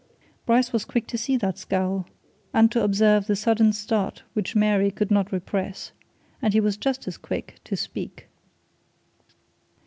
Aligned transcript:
Bryce 0.47 0.73
was 0.73 0.83
quick 0.83 1.05
to 1.09 1.17
see 1.19 1.37
that 1.37 1.59
scowl 1.59 2.07
and 2.55 2.71
to 2.71 2.83
observe 2.83 3.27
the 3.27 3.35
sudden 3.35 3.71
start 3.71 4.23
which 4.33 4.55
Mary 4.55 4.89
could 4.89 5.11
not 5.11 5.31
repress 5.31 5.91
and 6.41 6.55
he 6.55 6.59
was 6.59 6.75
just 6.75 7.07
as 7.07 7.17
quick 7.17 7.59
to 7.65 7.77
speak. 7.77 8.27